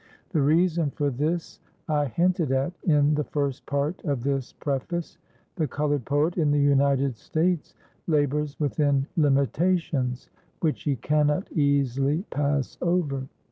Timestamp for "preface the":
4.51-5.67